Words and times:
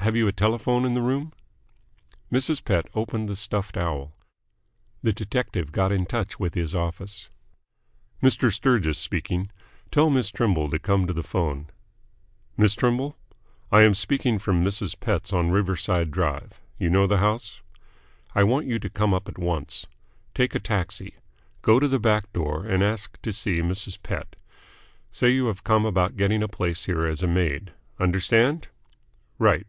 Have 0.00 0.16
you 0.16 0.26
a 0.26 0.32
telephone 0.32 0.86
in 0.86 0.94
the 0.94 1.02
room?" 1.02 1.30
Mrs. 2.32 2.64
Pett 2.64 2.86
opened 2.94 3.28
the 3.28 3.36
stuffed 3.36 3.76
owl. 3.76 4.14
The 5.02 5.12
detective 5.12 5.70
got 5.72 5.92
in 5.92 6.06
touch 6.06 6.40
with 6.40 6.54
his 6.54 6.74
office. 6.74 7.28
"Mr. 8.22 8.50
Sturgis 8.50 8.96
speaking. 8.98 9.50
Tell 9.90 10.08
Miss 10.08 10.30
Trimble 10.30 10.68
to 10.70 10.78
come 10.78 11.06
to 11.06 11.12
the 11.12 11.22
phone.... 11.22 11.68
Miss 12.56 12.74
Trimble? 12.74 13.14
I 13.70 13.82
am 13.82 13.92
speaking 13.92 14.38
from 14.38 14.64
Mrs. 14.64 14.98
Pett's 14.98 15.34
on 15.34 15.50
Riverside 15.50 16.10
Drive. 16.10 16.60
You 16.78 16.88
know 16.88 17.06
the 17.06 17.18
house? 17.18 17.60
I 18.34 18.42
want 18.42 18.66
you 18.66 18.78
to 18.78 18.90
come 18.90 19.12
up 19.12 19.28
at 19.28 19.38
once. 19.38 19.86
Take 20.34 20.54
a 20.54 20.60
taxi. 20.60 21.16
Go 21.60 21.78
to 21.78 21.86
the 21.86 22.00
back 22.00 22.32
door 22.32 22.64
and 22.64 22.82
ask 22.82 23.20
to 23.20 23.32
see 23.34 23.58
Mrs. 23.60 24.02
Pett. 24.02 24.34
Say 25.12 25.28
you 25.30 25.46
have 25.46 25.62
come 25.62 25.84
about 25.84 26.16
getting 26.16 26.42
a 26.42 26.48
place 26.48 26.86
here 26.86 27.04
as 27.06 27.22
a 27.22 27.28
maid. 27.28 27.72
Understand? 28.00 28.66
Right. 29.38 29.66